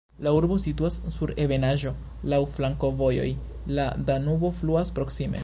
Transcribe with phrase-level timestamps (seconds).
[0.25, 1.91] La urbo situas sur ebenaĵo,
[2.33, 3.29] laŭ flankovojoj,
[3.81, 5.39] la Danubo fluas proksime.